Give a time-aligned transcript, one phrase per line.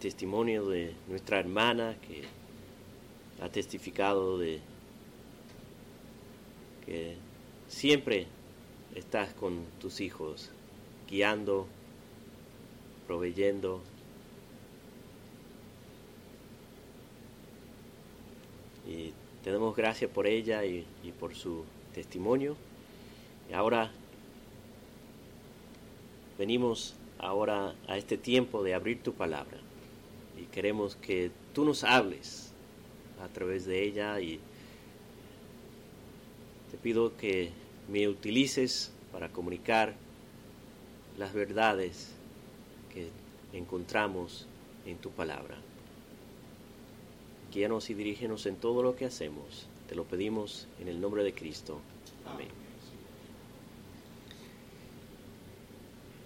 [0.00, 2.22] testimonio de nuestra hermana que
[3.42, 4.60] ha testificado de
[6.84, 7.16] que
[7.68, 8.26] siempre
[8.94, 10.50] estás con tus hijos,
[11.08, 11.66] guiando,
[13.06, 13.82] proveyendo.
[18.86, 22.56] Y tenemos gracias por ella y, y por su testimonio.
[23.50, 23.90] Y ahora
[26.38, 29.58] venimos ahora a este tiempo de abrir tu palabra
[30.36, 32.52] y queremos que tú nos hables
[33.22, 34.38] a través de ella y
[36.70, 37.50] te pido que
[37.88, 39.94] me utilices para comunicar
[41.18, 42.10] las verdades
[42.92, 43.08] que
[43.56, 44.46] encontramos
[44.84, 45.56] en tu palabra.
[47.52, 49.66] Guíanos y dirígenos en todo lo que hacemos.
[49.88, 51.80] Te lo pedimos en el nombre de Cristo.
[52.26, 52.48] Amén.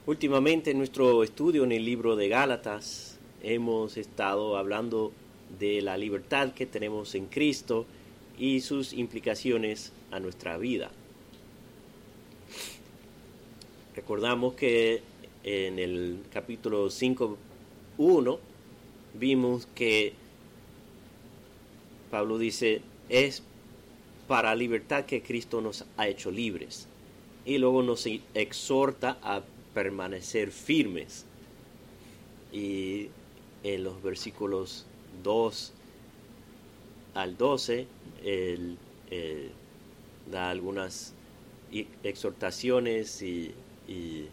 [0.06, 5.12] Últimamente en nuestro estudio en el libro de Gálatas hemos estado hablando
[5.58, 7.86] de la libertad que tenemos en Cristo
[8.38, 10.90] y sus implicaciones a nuestra vida.
[13.94, 15.02] Recordamos que
[15.44, 18.38] en el capítulo 5.1
[19.14, 20.14] vimos que
[22.10, 23.42] Pablo dice, es
[24.26, 26.86] para libertad que Cristo nos ha hecho libres.
[27.44, 29.42] Y luego nos exhorta a
[29.74, 31.24] permanecer firmes.
[32.52, 33.08] Y
[33.62, 34.86] en los versículos
[35.22, 35.72] 2
[37.14, 37.86] al 12,
[38.24, 38.78] él
[39.10, 39.50] eh,
[40.30, 41.14] da algunas
[42.02, 43.54] exhortaciones y,
[43.88, 44.28] y,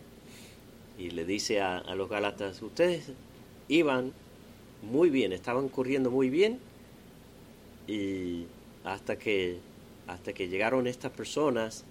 [0.98, 3.12] le dice a, a los Gálatas, ustedes
[3.68, 4.14] iban
[4.82, 6.60] muy bien, estaban corriendo muy bien
[7.88, 8.46] y
[8.84, 9.60] hasta que
[10.08, 11.84] hasta que llegaron estas personas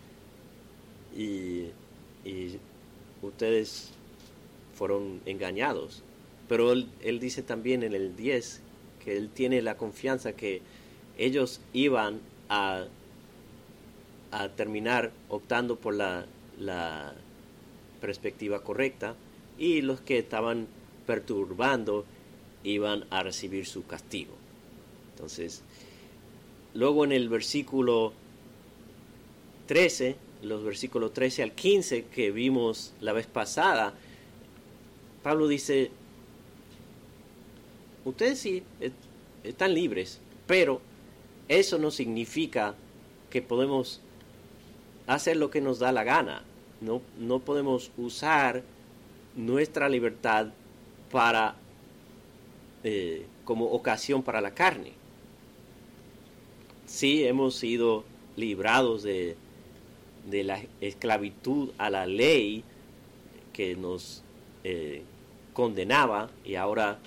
[1.14, 1.66] y,
[2.24, 2.58] y
[3.22, 3.90] ustedes
[4.74, 6.02] fueron engañados.
[6.48, 8.60] Pero él, dice también en el 10
[9.04, 10.62] que él tiene la confianza que
[11.18, 12.84] ellos iban a,
[14.30, 16.26] a terminar optando por la,
[16.58, 17.14] la
[18.00, 19.14] perspectiva correcta
[19.58, 20.66] y los que estaban
[21.06, 22.04] perturbando
[22.64, 24.34] iban a recibir su castigo.
[25.14, 25.62] Entonces,
[26.74, 28.12] luego en el versículo
[29.66, 33.94] 13, los versículos 13 al 15 que vimos la vez pasada,
[35.22, 35.90] Pablo dice,
[38.06, 38.62] ustedes sí
[39.42, 40.80] están libres, pero
[41.48, 42.74] eso no significa
[43.30, 44.00] que podemos
[45.06, 46.42] hacer lo que nos da la gana.
[46.80, 48.62] No, no podemos usar
[49.34, 50.48] nuestra libertad
[51.10, 51.56] para
[52.84, 54.92] eh, como ocasión para la carne.
[56.86, 58.04] Sí hemos sido
[58.36, 59.36] librados de,
[60.30, 62.62] de la esclavitud a la ley
[63.52, 64.22] que nos
[64.62, 65.02] eh,
[65.52, 66.98] condenaba y ahora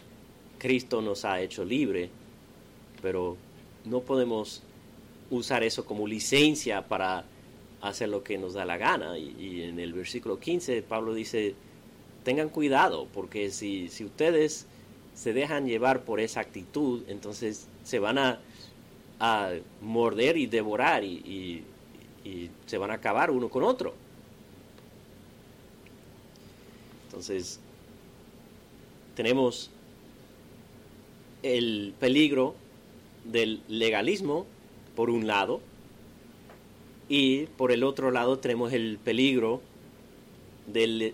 [0.60, 2.10] Cristo nos ha hecho libre,
[3.02, 3.38] pero
[3.86, 4.62] no podemos
[5.32, 7.26] usar eso como licencia para
[7.82, 9.18] hacer lo que nos da la gana.
[9.18, 11.56] Y, en el versículo 15 Pablo dice,
[12.24, 14.68] tengan cuidado, porque si, si ustedes
[15.16, 18.40] se dejan llevar por esa actitud, entonces se van a,
[19.20, 21.64] a morder y devorar y,
[22.24, 23.94] y se van a acabar uno con otro.
[27.08, 27.60] Entonces,
[29.16, 29.72] tenemos
[31.44, 32.56] el peligro
[33.24, 34.46] del legalismo
[34.96, 35.62] por un lado
[37.08, 39.62] y por el otro lado tenemos el peligro
[40.68, 41.14] del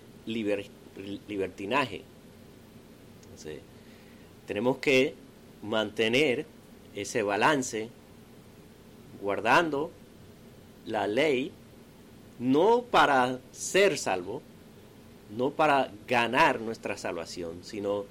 [1.28, 2.02] libertinaje.
[3.24, 3.60] Entonces,
[4.46, 5.16] tenemos que
[5.62, 6.46] mantener
[6.96, 7.90] ese balance
[9.22, 9.92] guardando
[10.86, 11.52] la ley
[12.40, 14.42] no para ser salvo,
[15.36, 18.06] no para ganar nuestra salvación, sino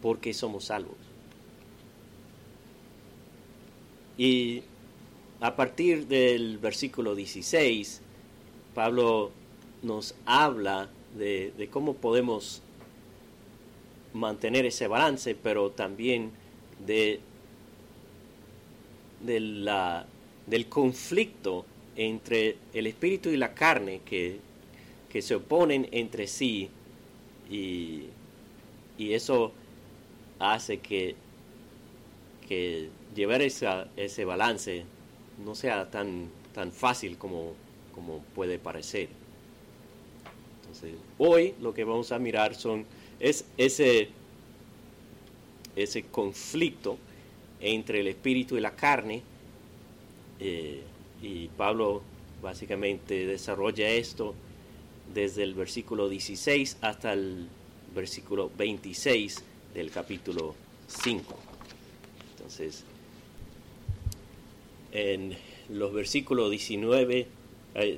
[0.00, 1.11] porque somos salvos.
[4.16, 4.62] Y
[5.40, 8.00] a partir del versículo 16,
[8.74, 9.30] Pablo
[9.82, 12.62] nos habla de, cómo podemos
[14.12, 16.30] mantener ese balance, pero también
[16.86, 17.20] de,
[19.20, 20.06] de la,
[20.46, 21.64] del conflicto
[21.96, 24.38] entre el espíritu y la carne que,
[25.10, 26.70] que se oponen entre sí.
[27.50, 28.04] Y,
[28.96, 29.52] y eso
[30.38, 31.16] hace que,
[32.48, 34.84] que llevar esa, ese balance
[35.44, 37.54] no sea tan, tan fácil como,
[37.94, 39.08] como puede parecer.
[40.60, 42.86] Entonces, hoy lo que vamos a mirar son,
[43.20, 44.08] es ese,
[45.76, 46.98] ese conflicto
[47.60, 49.22] entre el espíritu y la carne.
[50.40, 50.82] Eh,
[51.22, 52.02] y Pablo
[52.42, 54.34] básicamente desarrolla esto
[55.14, 57.48] desde el versículo 16 hasta el
[57.94, 59.44] versículo 26
[59.74, 60.54] del capítulo
[60.88, 61.34] 5.
[62.36, 62.84] Entonces,
[64.92, 65.36] en
[65.68, 67.26] los versículos 19,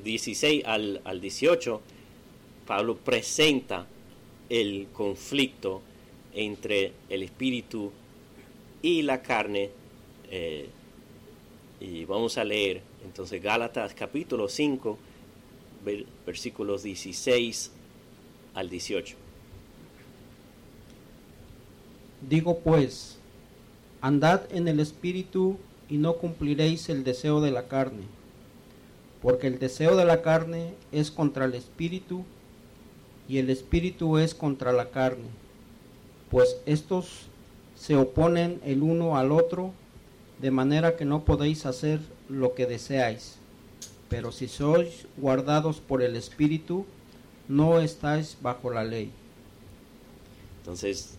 [0.04, 1.80] 16 eh, al, al 18,
[2.66, 3.86] Pablo presenta
[4.48, 5.82] el conflicto
[6.34, 7.92] entre el espíritu
[8.82, 9.70] y la carne.
[10.30, 10.68] Eh,
[11.80, 14.98] y vamos a leer entonces Gálatas capítulo 5,
[16.26, 17.70] versículos 16
[18.54, 19.16] al 18.
[22.28, 23.18] Digo pues,
[24.00, 25.58] andad en el espíritu
[25.88, 28.02] y no cumpliréis el deseo de la carne,
[29.22, 32.24] porque el deseo de la carne es contra el espíritu
[33.28, 35.28] y el espíritu es contra la carne,
[36.30, 37.26] pues estos
[37.76, 39.72] se oponen el uno al otro,
[40.40, 43.36] de manera que no podéis hacer lo que deseáis.
[44.08, 46.84] Pero si sois guardados por el espíritu,
[47.48, 49.10] no estáis bajo la ley.
[50.60, 51.14] Entonces,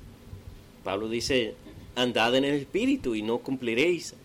[0.83, 1.55] Pablo dice,
[1.95, 4.15] andad en el espíritu y no cumpliréis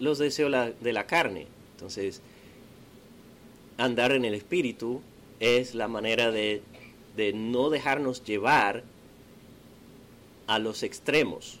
[0.00, 1.46] los deseos de la carne.
[1.74, 2.22] Entonces,
[3.76, 5.00] andar en el espíritu
[5.40, 6.62] es la manera de
[7.18, 8.84] de no dejarnos llevar
[10.46, 11.58] a los extremos.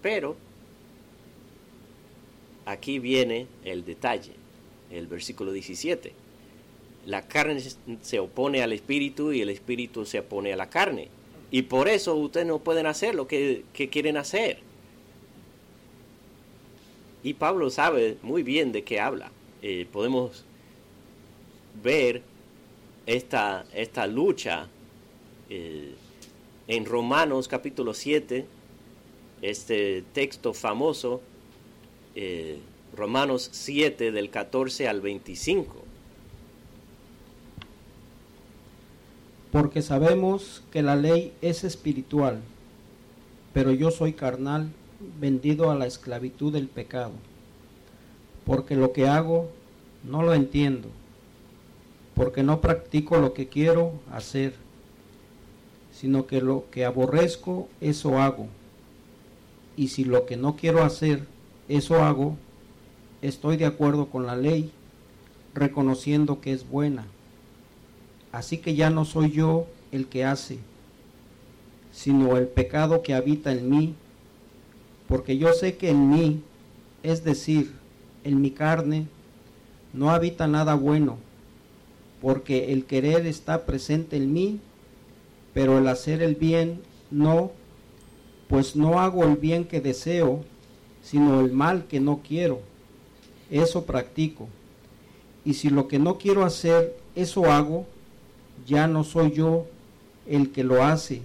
[0.00, 0.36] Pero
[2.64, 4.30] aquí viene el detalle,
[4.92, 6.12] el versículo 17.
[7.06, 7.60] La carne
[8.02, 11.08] se opone al espíritu y el espíritu se opone a la carne.
[11.50, 14.58] Y por eso ustedes no pueden hacer lo que, quieren hacer.
[17.24, 19.32] Y Pablo sabe muy bien de qué habla.
[19.62, 20.44] Eh, podemos
[21.82, 22.20] ver
[23.06, 24.68] esta, esta lucha
[25.48, 25.94] eh,
[26.68, 28.44] en Romanos capítulo 7,
[29.40, 31.22] este texto famoso,
[32.14, 32.58] eh,
[32.94, 35.82] Romanos 7 del 14 al 25.
[39.50, 42.42] Porque sabemos que la ley es espiritual,
[43.54, 44.68] pero yo soy carnal,
[45.20, 47.12] vendido a la esclavitud del pecado,
[48.44, 49.50] porque lo que hago
[50.02, 50.88] no lo entiendo
[52.14, 54.54] porque no practico lo que quiero hacer,
[55.92, 58.46] sino que lo que aborrezco, eso hago.
[59.76, 61.26] Y si lo que no quiero hacer,
[61.68, 62.36] eso hago,
[63.22, 64.70] estoy de acuerdo con la ley,
[65.54, 67.06] reconociendo que es buena.
[68.30, 70.58] Así que ya no soy yo el que hace,
[71.92, 73.94] sino el pecado que habita en mí,
[75.08, 76.42] porque yo sé que en mí,
[77.02, 77.72] es decir,
[78.24, 79.06] en mi carne,
[79.92, 81.18] no habita nada bueno
[82.24, 84.58] porque el querer está presente en mí,
[85.52, 86.80] pero el hacer el bien
[87.10, 87.52] no,
[88.48, 90.42] pues no hago el bien que deseo,
[91.02, 92.62] sino el mal que no quiero.
[93.50, 94.48] Eso practico.
[95.44, 97.84] Y si lo que no quiero hacer, eso hago,
[98.66, 99.66] ya no soy yo
[100.26, 101.20] el que lo hace,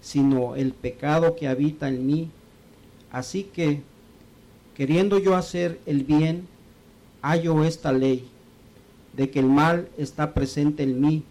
[0.00, 2.30] sino el pecado que habita en mí.
[3.12, 3.82] Así que,
[4.74, 6.48] queriendo yo hacer el bien,
[7.20, 8.26] hallo esta ley
[9.12, 11.22] de que el mal está presente en mí,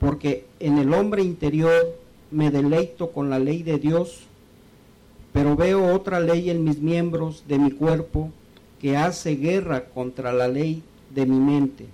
[0.00, 1.94] porque en el hombre interior
[2.30, 4.22] me deleito con la ley de Dios,
[5.34, 8.30] pero veo otra ley en mis miembros de mi cuerpo
[8.80, 10.82] que hace guerra contra la ley
[11.14, 11.86] de mi mente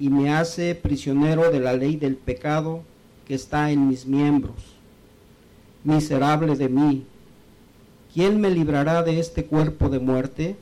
[0.00, 2.82] y me hace prisionero de la ley del pecado
[3.26, 4.56] que está en mis miembros.
[5.84, 7.04] Miserable de mí,
[8.14, 10.56] ¿quién me librará de este cuerpo de muerte?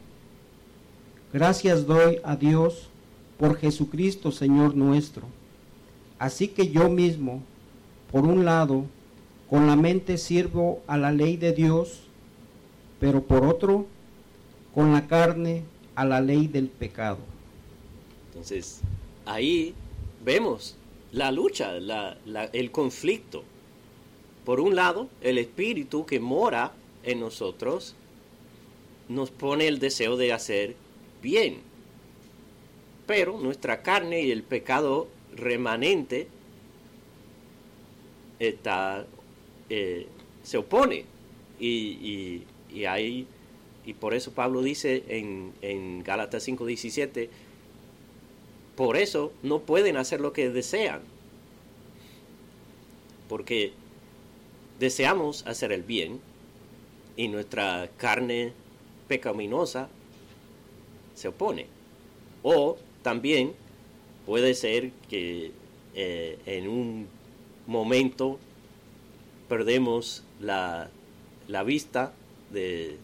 [1.33, 2.89] Gracias doy a Dios
[3.39, 5.23] por Jesucristo Señor nuestro.
[6.19, 7.43] Así que yo mismo,
[8.11, 8.85] por un lado,
[9.49, 12.03] con la mente sirvo a la ley de Dios,
[13.01, 13.87] pero por otro,
[14.75, 15.65] con la carne
[15.95, 17.19] a la ley del pecado.
[18.29, 18.81] Entonces,
[19.27, 19.75] ahí
[20.25, 20.77] vemos
[21.13, 21.73] la lucha,
[22.53, 23.43] el conflicto.
[24.45, 27.95] Por un lado, el espíritu que mora en nosotros
[29.09, 30.77] nos pone el deseo de hacer
[31.23, 31.71] bien
[33.11, 36.29] pero nuestra carne y el pecado remanente
[38.39, 39.05] está,
[39.69, 40.07] eh,
[40.45, 41.07] se opone.
[41.59, 43.27] Y, y, hay,
[43.85, 47.31] y por eso Pablo dice en, en Gálatas 5:17,
[48.77, 51.01] por eso no pueden hacer lo que desean,
[53.29, 53.73] porque
[54.79, 56.21] deseamos hacer el bien
[57.21, 58.55] y nuestra carne
[59.07, 59.91] pecaminosa
[61.15, 61.67] se opone.
[62.43, 63.53] O también
[64.25, 65.53] puede ser que
[65.95, 67.09] eh, en un
[67.67, 68.39] momento
[69.51, 70.89] perdemos la,
[71.67, 72.15] vista
[72.51, 72.97] de,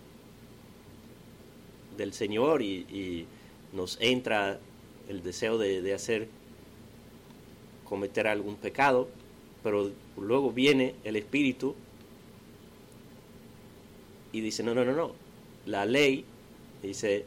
[1.98, 3.26] del Señor y,
[3.74, 4.58] nos entra
[5.10, 6.28] el deseo de, de, hacer,
[7.84, 9.10] cometer algún pecado,
[9.62, 11.74] pero luego viene el Espíritu
[14.36, 15.12] y dice, no, no, no, no,
[15.64, 16.24] la ley
[16.82, 17.24] dice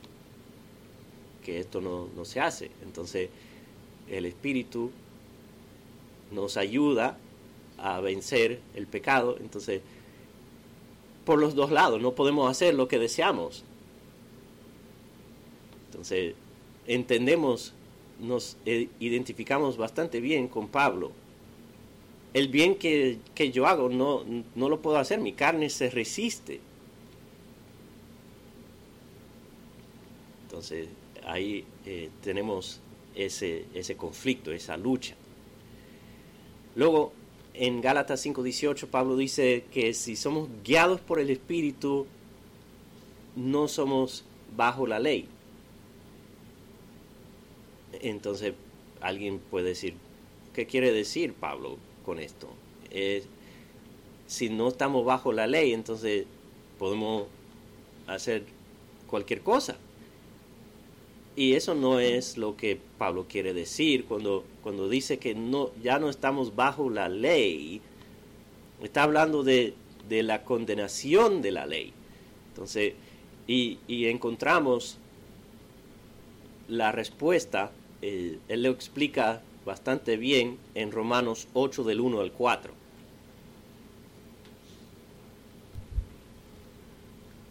[1.44, 2.70] que esto no, no se hace.
[2.84, 3.30] Entonces
[4.10, 4.92] el Espíritu
[6.32, 7.18] nos ayuda
[7.78, 9.38] a vencer el pecado.
[9.40, 9.82] Entonces,
[11.26, 13.64] por los dos lados, no podemos hacer lo que deseamos.
[15.88, 16.36] Entonces,
[16.86, 17.74] entendemos,
[18.20, 21.12] nos eh, identificamos bastante bien con Pablo.
[22.34, 24.24] El bien que, que yo hago no,
[24.54, 26.60] no lo puedo hacer, mi carne se resiste.
[30.60, 30.90] Entonces,
[31.26, 32.82] ahí eh, tenemos
[33.16, 35.16] ese, ese conflicto, esa lucha.
[36.76, 37.14] Luego,
[37.54, 42.08] en Gálatas 5:18, Pablo dice que si somos guiados por el Espíritu,
[43.38, 44.26] no somos
[44.58, 45.30] bajo la ley.
[48.02, 48.54] Entonces,
[49.00, 49.94] alguien puede decir,
[50.54, 52.50] ¿qué quiere decir Pablo con esto?
[54.28, 56.26] si no estamos bajo la ley, entonces
[56.78, 57.28] podemos
[58.08, 58.44] hacer
[59.08, 59.78] cualquier cosa.
[61.40, 65.98] Y eso no es lo que Pablo quiere decir cuando, cuando dice que no, ya
[65.98, 67.80] no estamos bajo la ley.
[68.84, 69.74] Está hablando de,
[70.10, 71.94] la condenación de la ley.
[72.50, 72.92] Entonces,
[73.48, 74.98] y, encontramos
[76.68, 82.74] la respuesta, eh, él lo explica bastante bien en Romanos 8 del 1 al 4.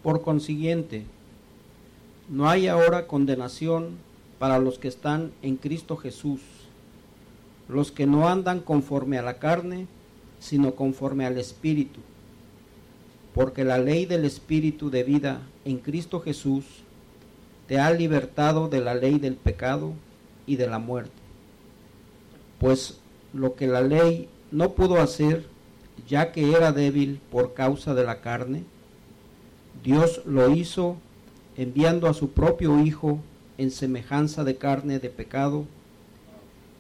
[0.02, 1.06] Por consiguiente,
[2.28, 3.96] no hay ahora condenación
[4.38, 6.40] para los que están en Cristo Jesús,
[7.68, 9.86] los que no andan conforme a la carne,
[10.38, 12.00] sino conforme al Espíritu.
[13.34, 16.64] Porque la ley del Espíritu de vida en Cristo Jesús
[17.66, 19.92] te ha libertado de la ley del pecado
[20.46, 21.10] y de la muerte.
[22.58, 22.98] Pues
[23.32, 25.46] lo que la ley no pudo hacer,
[26.06, 28.64] ya que era débil por causa de la carne,
[29.84, 30.96] Dios lo hizo
[31.58, 33.18] enviando a su propio Hijo
[33.58, 35.66] en semejanza de carne de pecado,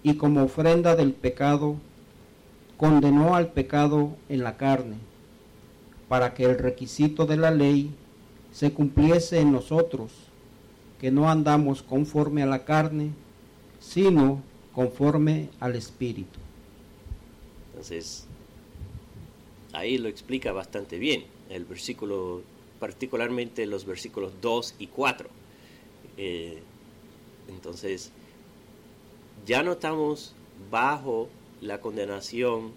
[0.04, 1.76] y como ofrenda del pecado,
[2.76, 4.96] condenó al pecado en la carne,
[6.08, 7.90] para que el requisito de la ley
[8.52, 10.12] se cumpliese en nosotros,
[11.00, 13.10] que no andamos conforme a la carne,
[13.80, 14.40] sino
[14.72, 16.38] conforme al Espíritu.
[17.72, 18.28] Entonces,
[19.72, 22.42] ahí lo explica bastante bien el versículo
[22.78, 25.28] particularmente los versículos 2 y 4.
[26.16, 26.62] Eh,
[27.48, 28.12] entonces,
[29.46, 30.34] ya no estamos
[30.70, 31.28] bajo
[31.60, 32.72] la condenación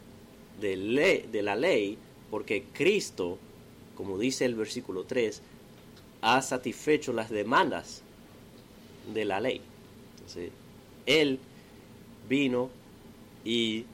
[0.59, 1.97] de, la ley,
[2.29, 3.37] porque Cristo,
[3.95, 5.41] como dice el versículo 3,
[6.21, 8.03] ha satisfecho las demandas
[9.13, 9.61] de la ley.
[11.05, 11.39] Él
[12.29, 12.69] vino
[13.43, 13.85] y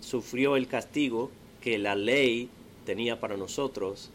[0.00, 1.30] sufrió el castigo
[1.60, 2.48] que la ley
[2.84, 4.10] tenía para nosotros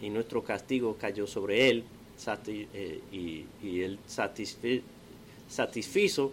[0.00, 1.84] y nuestro castigo cayó sobre él
[2.46, 3.46] eh, y,
[3.80, 3.98] él
[5.48, 6.32] satisfizo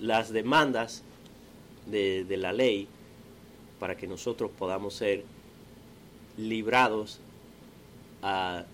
[0.00, 1.02] las demandas
[1.86, 2.88] de, la ley
[3.78, 5.24] para que nosotros podamos ser
[6.36, 7.20] librados
[8.22, 8.64] a,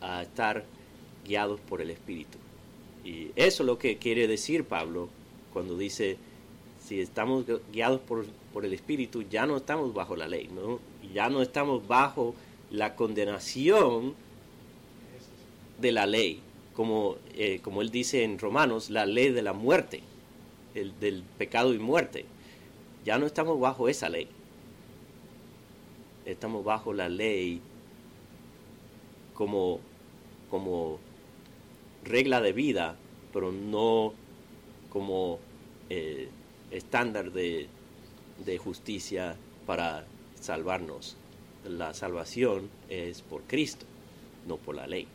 [0.00, 0.64] a estar
[1.26, 2.38] guiados por el Espíritu.
[3.04, 5.08] Y eso es lo que quiere decir Pablo
[5.52, 6.16] cuando dice,
[6.86, 10.80] si estamos guiados por, por el Espíritu, ya no estamos bajo la ley, ¿no?
[11.12, 12.34] ya no estamos bajo
[12.74, 14.14] la condenación
[15.80, 16.40] de la ley,
[16.74, 20.00] como, eh, como él dice en Romanos, la ley de la muerte,
[20.74, 22.24] el, del pecado y muerte.
[23.04, 24.28] Ya no estamos bajo esa ley.
[26.26, 27.60] Estamos bajo la ley
[29.34, 29.78] como,
[30.50, 30.98] como
[32.04, 32.96] regla de vida,
[33.32, 34.14] pero no
[34.90, 35.38] como
[35.90, 36.28] eh,
[36.72, 37.68] estándar de,
[38.44, 40.06] de justicia para
[40.40, 41.16] salvarnos
[41.64, 43.86] la salvación es por Cristo,
[44.46, 45.06] no por la ley.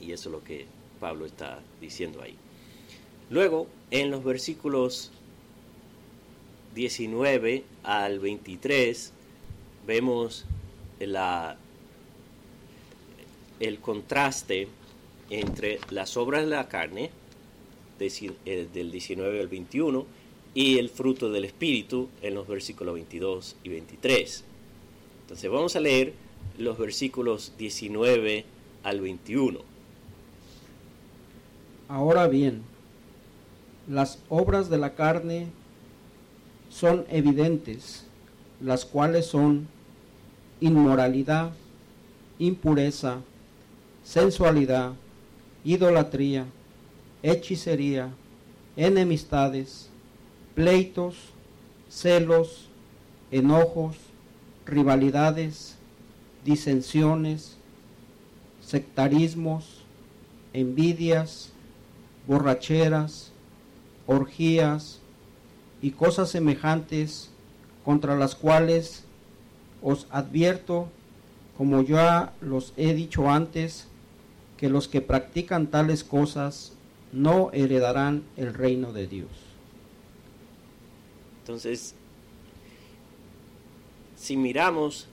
[0.00, 0.66] Y eso es lo que
[1.00, 2.36] Pablo está diciendo ahí.
[3.30, 5.10] Luego, en los versículos
[6.74, 9.12] 19 al 23,
[9.86, 10.44] vemos
[10.98, 11.56] el
[13.80, 14.68] contraste
[15.30, 17.10] entre las obras de la carne,
[17.98, 20.06] eh, del 19 al 21,
[20.54, 24.44] y el fruto del Espíritu en los versículos 22 y 23.
[25.50, 26.12] Vamos a leer
[26.58, 28.44] los versículos 19
[28.82, 29.60] al 21.
[31.88, 32.62] Ahora bien,
[33.88, 35.46] las obras de la carne
[36.68, 38.04] son evidentes,
[38.60, 39.68] las cuales son
[40.60, 41.52] inmoralidad,
[42.38, 43.20] impureza,
[44.04, 44.92] sensualidad,
[45.64, 46.44] idolatría,
[47.22, 48.10] hechicería,
[48.76, 49.88] enemistades,
[50.54, 51.16] pleitos,
[51.88, 52.68] celos,
[53.30, 53.96] enojos,
[54.66, 55.76] rivalidades,
[56.44, 57.56] disensiones,
[58.60, 59.82] sectarismos,
[60.52, 61.52] envidias,
[62.26, 63.32] borracheras,
[64.06, 65.00] orgías
[65.80, 67.30] y cosas semejantes
[67.84, 69.04] contra las cuales
[69.82, 70.88] os advierto,
[71.56, 73.88] como ya los he dicho antes,
[74.56, 76.72] que los que practican tales cosas
[77.12, 79.28] no heredarán el reino de Dios.
[81.40, 81.96] Entonces,
[84.22, 85.08] si miramos,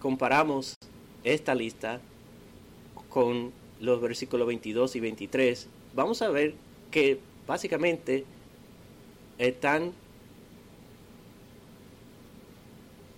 [0.00, 0.76] comparamos
[1.24, 2.02] esta lista
[3.08, 6.52] con los versículos 22 y 23, vamos a ver
[6.90, 8.26] que básicamente
[9.38, 9.92] están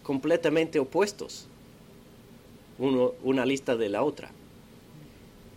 [0.05, 1.49] completamente opuestos
[2.79, 4.31] una lista de la otra.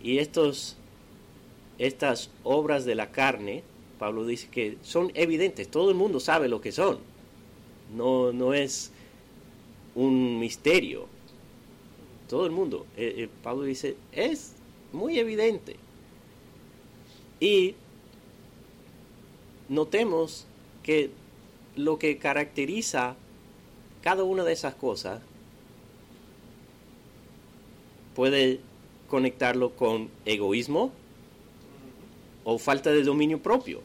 [0.01, 0.77] Y estos,
[1.77, 3.61] estas obras de la carne,
[3.99, 6.97] Pablo dice que son evidentes, todo el mundo sabe lo que son.
[7.95, 8.93] No, no es
[9.95, 11.07] un misterio.
[12.27, 14.53] Todo el mundo, eh, eh, Pablo dice, es
[14.93, 15.77] muy evidente.
[17.39, 17.75] Y
[19.67, 20.45] notemos
[20.83, 21.11] que
[21.75, 23.15] lo que caracteriza
[24.01, 25.21] cada una de esas cosas
[28.15, 28.59] puede
[29.07, 30.91] conectarlo con egoísmo
[32.43, 33.81] o falta de dominio propio.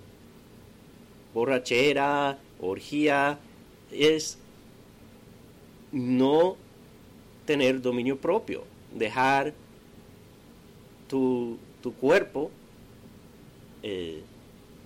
[1.32, 3.38] Borrachera, orgía,
[3.90, 4.38] es
[5.94, 6.56] no
[7.46, 9.54] tener dominio propio, dejar
[11.08, 11.58] tu,
[12.00, 12.50] cuerpo
[13.82, 14.22] eh,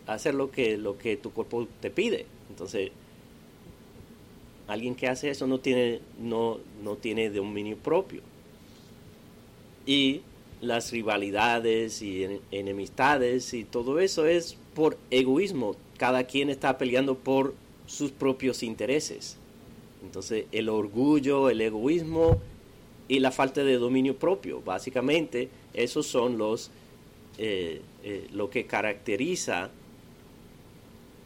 [0.06, 2.26] hacer lo que, lo que tu cuerpo te pide.
[2.50, 2.90] Entonces,
[4.66, 8.20] alguien que hace eso no tiene, no, no tiene dominio propio.
[9.86, 10.20] Y
[10.60, 15.74] las rivalidades y enemistades y todo eso es por egoísmo.
[15.96, 17.54] Cada quien está peleando por
[17.86, 19.38] sus propios intereses.
[20.02, 22.38] Entonces el orgullo, el egoísmo
[23.08, 26.70] y la falta de dominio propio, básicamente esos son los
[27.38, 29.70] eh, eh, lo que caracteriza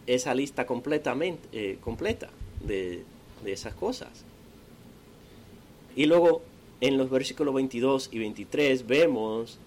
[0.07, 2.29] esa lista completamente eh, completa
[2.61, 3.03] de,
[3.45, 4.25] de esas cosas.
[5.97, 6.43] Y luego
[6.83, 9.59] en los versículos 22 y 23 vemos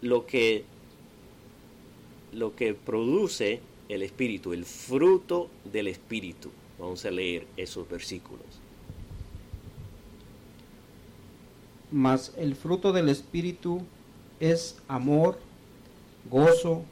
[0.00, 0.64] lo que,
[2.32, 6.50] lo que produce el Espíritu, el fruto del Espíritu.
[6.82, 8.44] Vamos a leer esos versículos.
[11.92, 13.82] Mas el fruto del Espíritu
[14.40, 15.38] es amor,
[16.28, 16.82] gozo,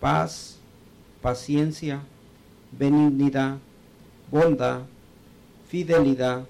[0.00, 0.56] paz,
[1.20, 2.00] paciencia,
[2.72, 3.58] benignidad,
[4.30, 4.84] bondad,
[5.68, 6.46] fidelidad,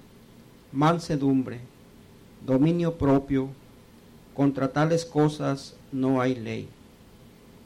[0.71, 1.59] mansedumbre,
[2.45, 3.49] dominio propio.
[4.33, 6.69] Contra tales cosas no hay ley.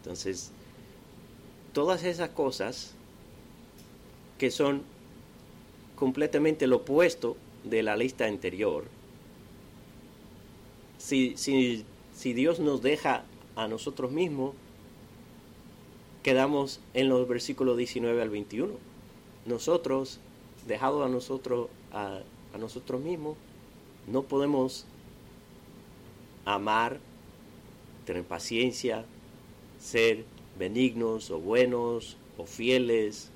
[0.02, 0.50] Entonces,
[1.74, 2.96] todas esas cosas
[4.40, 4.95] que son
[5.96, 8.86] completamente lo opuesto de la lista anterior,
[10.98, 13.24] si, si, si Dios nos deja
[13.56, 14.54] a nosotros mismos,
[16.24, 18.74] quedamos en los versículos 19 al 21.
[19.46, 20.20] Nosotros
[20.68, 22.22] dejado a nosotros, a,
[22.60, 23.38] nosotros mismos,
[24.08, 24.86] no podemos
[26.46, 27.00] amar,
[28.06, 29.06] tener paciencia,
[29.80, 30.26] ser
[30.58, 33.30] benignos o buenos o fieles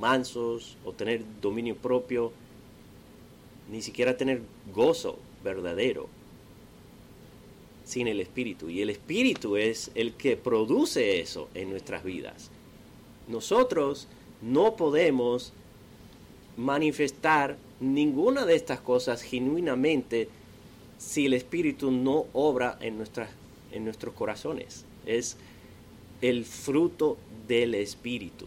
[0.00, 2.32] mansos o tener dominio propio,
[3.70, 4.42] ni siquiera tener
[4.74, 6.08] gozo verdadero
[7.84, 8.68] sin el Espíritu.
[8.68, 12.50] Y el Espíritu es el que produce eso en nuestras vidas.
[13.28, 14.08] Nosotros
[14.42, 15.52] no podemos
[16.56, 20.28] manifestar ninguna de estas cosas genuinamente
[20.98, 23.30] si el Espíritu no obra en, nuestras,
[23.72, 24.84] en nuestros corazones.
[25.06, 25.36] Es
[26.22, 28.46] el fruto del Espíritu.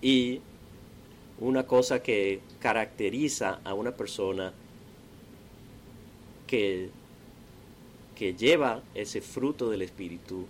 [0.00, 0.40] Y
[1.40, 4.52] una cosa que caracteriza a una persona
[6.46, 6.90] que,
[8.14, 10.46] que lleva ese fruto del Espíritu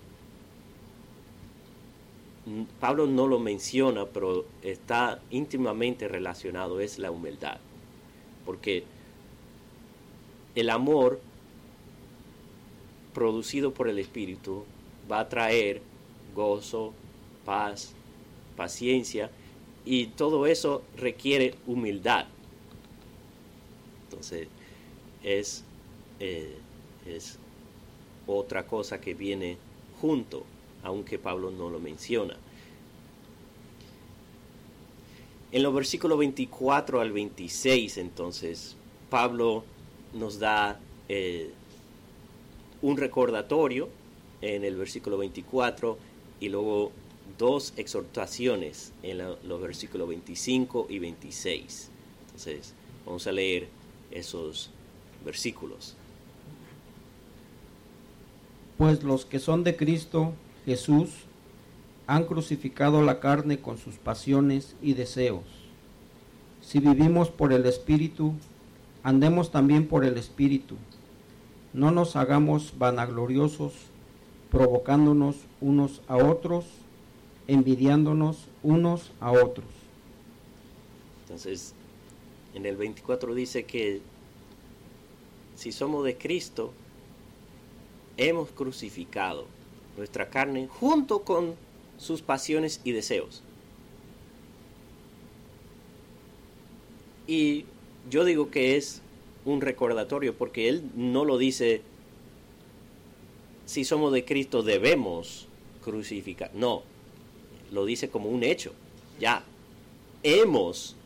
[2.80, 7.58] Pablo no lo menciona, pero está íntimamente relacionado, es la humildad.
[8.46, 8.84] Porque
[10.54, 11.20] el amor
[13.12, 14.64] producido por el Espíritu
[15.10, 15.82] va a traer
[16.34, 16.94] gozo,
[17.44, 17.92] paz,
[18.56, 19.30] paciencia,
[19.88, 22.26] y todo eso requiere humildad.
[24.04, 24.48] Entonces,
[25.22, 25.64] es,
[26.20, 26.56] eh,
[27.06, 27.38] es
[28.26, 29.56] otra cosa que viene
[30.00, 30.44] junto
[30.82, 32.36] aunque Pablo no lo menciona.
[35.50, 38.76] En los versículos 24 al 26, entonces,
[39.10, 39.64] Pablo
[40.12, 41.50] nos da eh,
[42.82, 43.88] un recordatorio
[44.40, 45.98] en el versículo 24
[46.40, 46.92] y luego
[47.36, 51.90] dos exhortaciones en los versículos 25 y 26.
[52.26, 53.68] Entonces, vamos a leer
[54.10, 54.70] esos
[55.24, 55.94] versículos.
[58.76, 60.32] Pues los que son de Cristo
[60.64, 61.10] Jesús
[62.06, 65.44] han crucificado la carne con sus pasiones y deseos.
[66.62, 68.34] Si vivimos por el Espíritu,
[69.02, 70.76] andemos también por el Espíritu.
[71.72, 73.72] No nos hagamos vanagloriosos,
[74.50, 76.64] provocándonos unos a otros,
[77.48, 79.66] envidiándonos unos a otros.
[81.22, 81.74] Entonces,
[82.54, 84.00] en el 24 dice que
[85.56, 86.72] si somos de Cristo,
[88.16, 89.46] hemos crucificado
[89.96, 91.54] nuestra carne junto con
[91.96, 93.42] sus pasiones y deseos.
[97.26, 97.64] Y
[98.08, 99.02] yo digo que es
[99.44, 101.82] un recordatorio porque Él no lo dice,
[103.66, 105.46] si somos de Cristo debemos
[105.84, 106.50] crucificar.
[106.54, 106.82] No,
[107.72, 108.72] lo dice como un hecho.
[109.20, 109.44] Ya,
[110.22, 110.96] hemos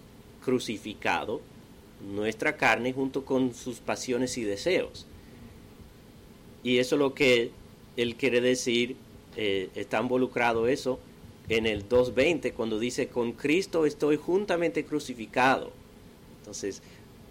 [0.44, 1.40] crucificado
[2.14, 5.06] nuestra carne junto con sus pasiones y deseos.
[6.62, 7.50] Y eso es lo que
[7.96, 8.96] él quiere decir,
[9.36, 10.98] eh, está involucrado eso
[11.48, 15.72] en el 2.20 cuando dice, con Cristo estoy juntamente crucificado.
[16.40, 16.82] Entonces,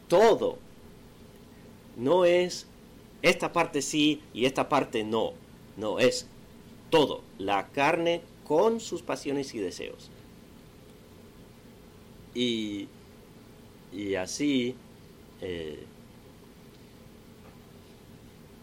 [0.07, 0.57] todo
[1.97, 2.65] no es
[3.21, 5.33] esta parte sí y esta parte no.
[5.77, 6.27] No, es
[6.89, 7.21] todo.
[7.37, 10.09] La carne con sus pasiones y deseos.
[12.35, 12.89] Y,
[13.93, 14.75] y así,
[15.39, 15.85] eh,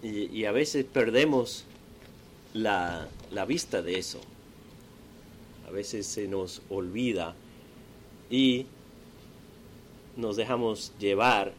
[0.03, 1.65] y, a veces perdemos
[2.53, 4.21] la, la vista de eso.
[5.67, 7.35] A veces se nos olvida
[8.29, 8.67] y
[10.19, 11.55] nos dejamos llevar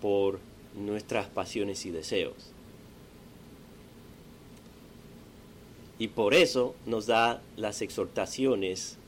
[0.00, 0.40] por
[0.74, 2.51] nuestras pasiones y deseos.
[6.02, 8.98] Y por eso nos da las exhortaciones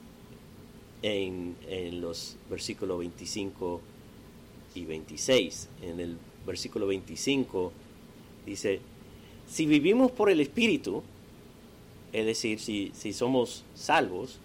[1.02, 3.80] en, en los versículos 25
[4.76, 5.70] y 26.
[5.82, 7.72] En el versículo 25
[8.46, 8.78] dice,
[9.48, 11.02] si vivimos por el Espíritu,
[12.12, 14.38] es decir, si, si somos salvos,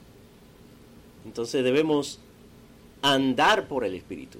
[1.25, 2.17] entonces debemos
[3.03, 4.39] andar por el Espíritu.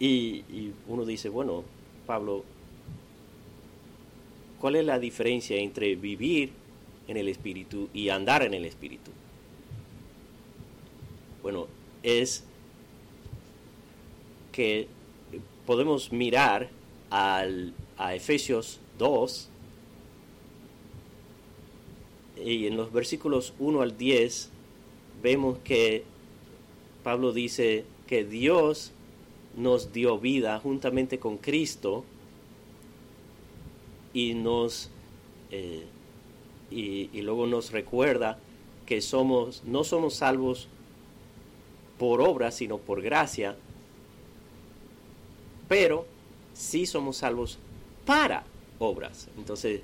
[0.00, 1.64] Y, y, uno dice, bueno,
[2.06, 2.44] Pablo,
[4.66, 6.50] ¿cuál es la diferencia entre vivir
[7.06, 9.12] en el Espíritu y andar en el Espíritu?
[11.40, 11.68] Bueno,
[12.02, 12.42] es
[14.50, 14.88] que
[15.66, 16.68] podemos mirar
[17.10, 19.48] al a Efesios 2
[22.44, 24.50] y en los versículos 1 al 10
[25.22, 26.02] vemos que
[27.04, 28.90] Pablo dice que Dios
[29.56, 32.04] nos dio vida juntamente con Cristo
[34.16, 34.88] y nos
[35.50, 35.84] eh,
[36.70, 38.38] y, luego nos recuerda
[38.86, 40.68] que somos no somos salvos
[41.98, 43.56] por obra sino por gracia
[45.68, 46.06] pero
[46.54, 47.58] sí somos salvos
[48.04, 48.44] para
[48.78, 49.28] obras.
[49.36, 49.82] Entonces,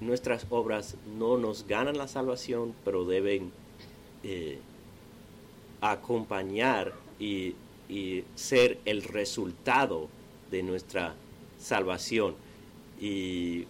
[0.00, 3.52] nuestras obras no nos ganan la salvación, pero deben
[4.24, 4.58] eh,
[5.80, 7.54] acompañar y,
[8.36, 10.08] ser el resultado
[10.52, 11.16] de nuestra
[11.58, 12.36] salvación.
[13.00, 13.66] Y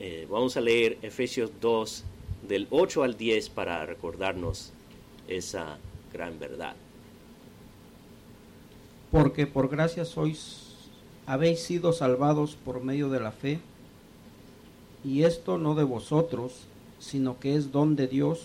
[0.00, 2.04] eh, vamos a leer Efesios 2
[2.48, 4.72] del 8 al 10 para recordarnos
[5.28, 5.78] esa
[6.12, 6.74] gran verdad.
[9.10, 10.72] Porque por gracia sois
[11.26, 13.60] habéis sido salvados por medio de la fe,
[15.04, 16.64] y esto no de vosotros,
[16.98, 18.40] sino que es don de Dios,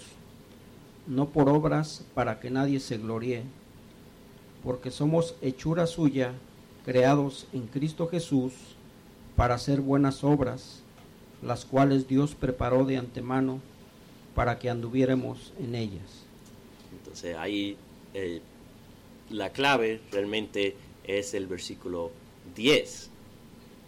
[1.08, 3.44] no por obras para que nadie se gloríe,
[4.64, 6.34] porque somos hechura suya,
[6.86, 8.54] creados en Cristo Jesús,
[9.38, 10.82] para hacer buenas obras,
[11.44, 13.62] las cuales Dios preparó de antemano
[14.34, 16.26] para que anduviéramos en ellas.
[16.92, 17.78] Entonces ahí
[18.16, 18.42] eh,
[19.30, 22.12] la clave realmente es el versículo
[22.56, 23.12] 10.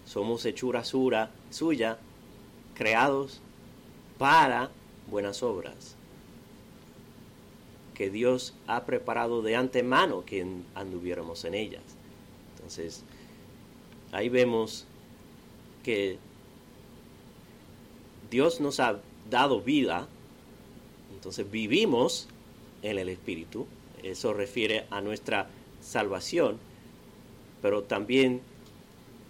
[0.05, 1.97] Somos hechura suya,
[2.75, 3.41] creados
[4.19, 4.69] para
[5.09, 5.95] buenas obras,
[7.95, 11.83] que Dios ha preparado de antemano que anduviéramos en ellas.
[12.55, 13.03] Entonces,
[14.11, 14.85] ahí vemos
[18.29, 18.99] Dios nos ha
[19.29, 20.07] dado vida,
[21.13, 22.27] entonces vivimos
[22.81, 23.67] en el Espíritu,
[24.03, 25.49] eso refiere a nuestra
[25.81, 26.57] salvación,
[27.61, 28.41] pero también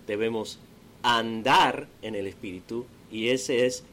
[0.07, 0.59] debemos
[1.03, 3.83] andar en el Espíritu y ese es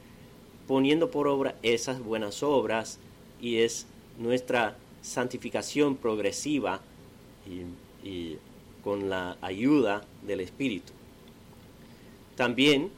[0.66, 2.98] poniendo por obra esas buenas obras
[3.40, 3.86] y es
[4.18, 6.80] nuestra santificación progresiva
[7.46, 8.36] y,
[8.82, 10.92] con la ayuda del Espíritu.
[12.36, 12.90] También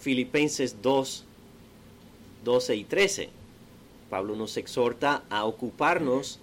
[0.00, 1.24] Filipenses 2
[2.44, 3.28] 12 y 13.
[4.10, 6.38] Pablo nos exhorta a ocuparnos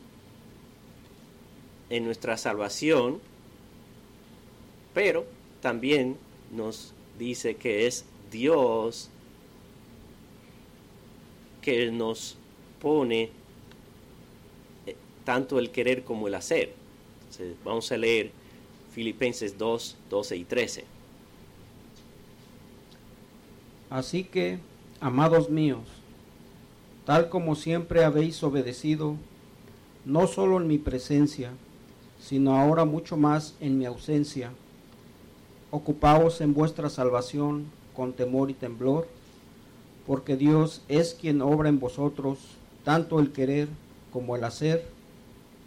[1.90, 3.20] en nuestra salvación,
[4.94, 5.26] pero
[5.62, 6.18] también
[6.52, 9.10] nos dice que es Dios
[11.62, 12.38] que nos
[12.80, 13.32] pone
[14.86, 16.74] eh, tanto el querer como el hacer.
[17.64, 18.32] vamos a leer
[18.96, 20.86] Filipenses 2, 12 y 13.
[23.90, 24.58] Así que,
[25.02, 25.82] amados míos,
[27.04, 29.18] tal como siempre habéis obedecido,
[30.06, 31.52] no solo en mi presencia,
[32.22, 34.52] sino ahora mucho más en mi ausencia,
[35.72, 37.66] ocupaos en vuestra salvación
[37.98, 39.10] con temor y temblor,
[40.08, 42.40] porque Dios es quien obra en vosotros
[42.86, 43.68] tanto el querer
[44.14, 44.86] como el hacer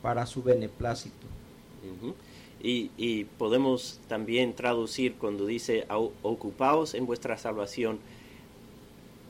[0.01, 1.27] para su beneplácito.
[2.61, 5.87] Y, podemos también traducir cuando dice
[6.23, 7.99] ocupaos en vuestra salvación,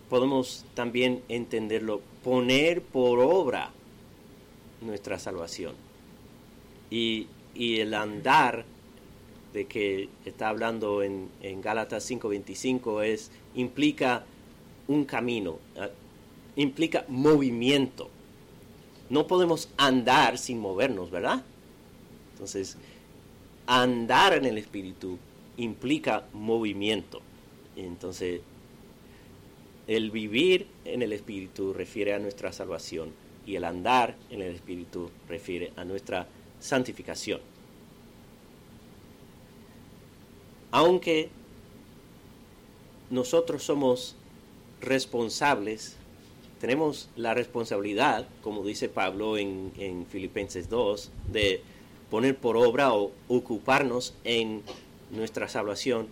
[0.09, 3.71] podemos también entenderlo, poner por obra
[4.81, 5.75] nuestra salvación.
[6.91, 8.65] Y, el andar
[9.53, 14.25] de que está hablando en, en Gálatas 5:25 es implica
[14.87, 15.89] un camino, ah,
[16.55, 18.11] implica movimiento.
[19.11, 21.43] No podemos andar sin movernos, ¿verdad?
[22.33, 22.77] Entonces,
[23.69, 25.19] andar en el espíritu
[25.59, 27.21] implica movimiento.
[27.77, 28.41] Entonces,
[29.87, 33.13] el vivir en el espíritu refiere a nuestra salvación
[33.47, 36.27] y el andar en el espíritu refiere a nuestra
[36.61, 37.41] santificación.
[40.71, 41.29] Aunque
[43.11, 44.17] nosotros somos
[44.81, 45.97] responsables,
[46.61, 51.63] tenemos la responsabilidad, como dice Pablo en, Filipenses 2, de
[52.11, 54.63] poner por obra o ocuparnos en
[55.11, 56.09] nuestra salvación.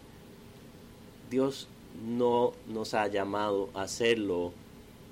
[1.30, 1.68] Dios
[2.04, 4.52] no nos ha llamado a hacerlo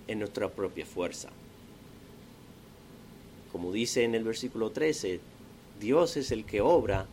[0.07, 1.31] en nuestra propia fuerza.
[3.51, 5.21] Como dice en el versículo 13,
[5.81, 7.07] Dios es el que obra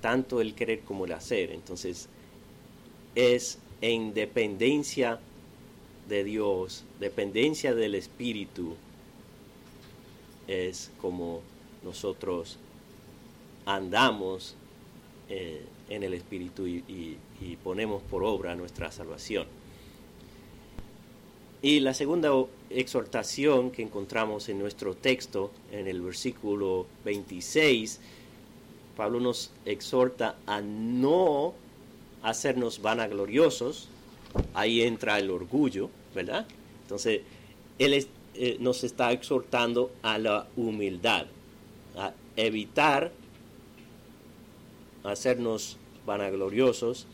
[0.00, 1.50] tanto el querer como el hacer.
[1.52, 2.08] Entonces,
[3.14, 5.20] es en dependencia
[6.08, 8.74] de Dios, dependencia del Espíritu,
[10.46, 11.42] es como
[11.88, 12.58] nosotros
[13.64, 14.54] andamos
[15.30, 17.16] eh, en el Espíritu y,
[17.64, 19.46] ponemos por obra nuestra salvación.
[21.62, 22.30] Y la segunda
[22.68, 28.00] exhortación que encontramos en nuestro texto, en el versículo 26,
[28.96, 31.54] Pablo nos exhorta a no
[32.22, 33.88] hacernos vanagloriosos,
[34.52, 36.46] ahí entra el orgullo, ¿verdad?
[36.82, 37.22] Entonces,
[37.78, 41.26] él eh, nos está exhortando a la humildad,
[41.98, 43.12] a evitar
[45.04, 47.06] hacernos vanagloriosos.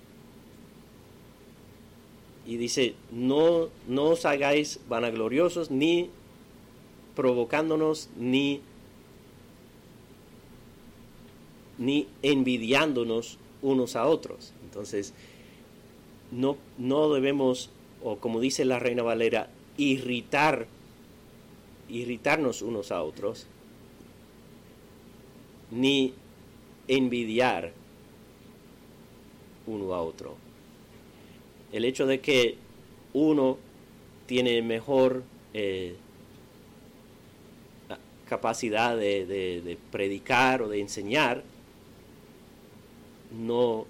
[2.47, 6.11] Y dice, no, no os hagáis vanagloriosos ni
[7.16, 8.61] provocándonos ni,
[11.79, 14.53] ni envidiándonos unos a otros.
[14.64, 15.14] Entonces,
[16.31, 17.70] no, no debemos,
[18.03, 20.66] o como dice la Reina Valera, irritar,
[21.88, 23.47] irritarnos unos a otros,
[25.70, 26.14] ni
[26.88, 27.72] envidiar
[29.66, 30.37] uno a otro.
[31.72, 32.57] El hecho de que
[33.12, 33.59] uno
[34.27, 35.22] tiene mejor
[35.53, 35.96] eh,
[38.29, 41.42] capacidad de, predicar o de enseñar,
[43.33, 43.87] no,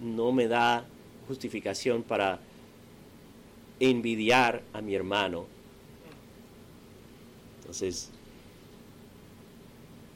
[0.00, 0.84] no me da
[1.28, 2.40] justificación para
[3.80, 5.46] envidiar a mi hermano.
[7.60, 8.10] Entonces,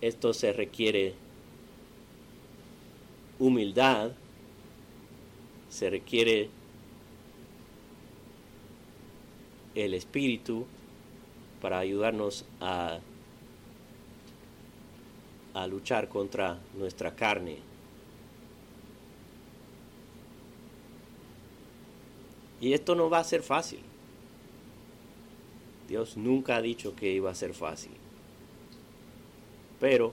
[0.01, 1.15] esto se requiere
[3.39, 4.13] humildad
[5.69, 6.49] se requiere
[9.75, 10.67] el Espíritu
[11.61, 12.99] para ayudarnos a,
[15.53, 17.59] a luchar contra nuestra carne.
[22.59, 23.81] Y esto no va a ser fácil.
[25.89, 28.06] Dios nunca ha dicho que iba a ser fácil.
[29.81, 30.13] Pero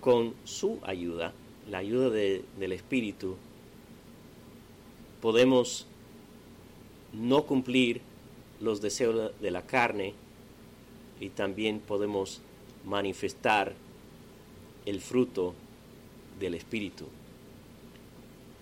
[0.00, 1.32] con su ayuda,
[1.68, 3.36] la ayuda del Espíritu,
[5.20, 5.86] podemos
[7.12, 8.00] no cumplir
[8.60, 10.14] los deseos de la carne
[11.20, 12.40] y también podemos
[12.84, 13.74] manifestar
[14.84, 15.54] el fruto
[16.38, 17.06] del Espíritu.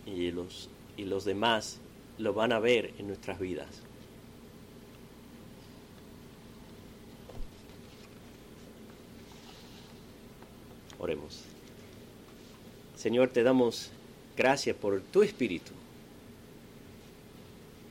[0.06, 1.80] Y los, y los demás
[2.18, 3.82] lo van a ver en nuestras vidas.
[12.96, 13.90] Señor, te damos
[14.36, 15.72] gracias por tu Espíritu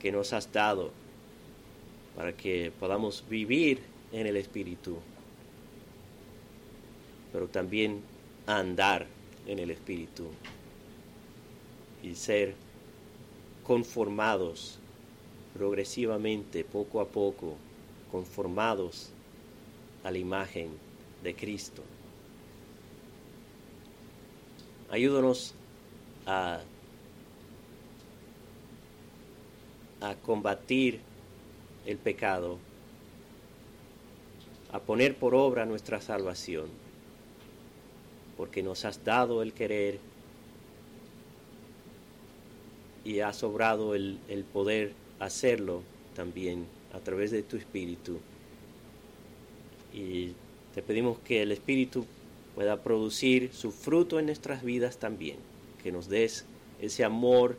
[0.00, 0.90] que nos has dado
[2.16, 3.80] para que podamos vivir
[4.12, 4.98] en el Espíritu,
[7.32, 8.02] pero también
[8.46, 9.06] andar
[9.46, 10.26] en el Espíritu
[12.02, 12.54] y ser
[13.62, 14.78] conformados
[15.54, 17.54] progresivamente, poco a poco,
[18.10, 19.10] conformados
[20.02, 20.70] a la imagen
[21.22, 21.82] de Cristo.
[24.90, 25.54] Ayúdanos
[26.26, 26.60] a,
[30.24, 31.00] combatir
[31.86, 32.58] el pecado,
[34.70, 36.66] a poner por obra nuestra salvación,
[38.36, 39.98] porque nos has dado el querer
[43.04, 45.82] y has sobrado el, el poder hacerlo
[46.14, 48.20] también a través de tu Espíritu.
[49.92, 50.32] Y
[50.74, 52.04] te pedimos que el Espíritu
[52.54, 55.36] pueda producir su fruto en nuestras vidas también,
[55.82, 56.44] que nos des
[56.80, 57.56] ese amor,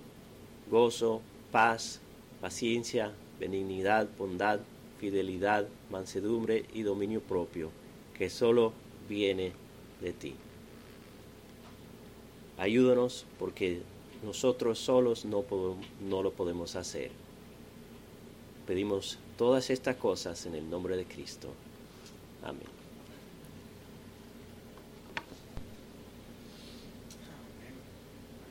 [0.69, 1.99] gozo, paz,
[2.41, 4.59] paciencia, benignidad, bondad,
[4.99, 7.69] fidelidad, mansedumbre y dominio propio,
[8.17, 8.73] que solo
[9.09, 9.51] viene
[10.01, 10.35] de ti.
[12.57, 13.81] Ayúdanos porque
[14.23, 15.43] nosotros solos no,
[16.01, 17.11] no lo podemos hacer.
[18.65, 21.49] Pedimos todas estas cosas en el nombre de Cristo.
[22.43, 22.74] Amén.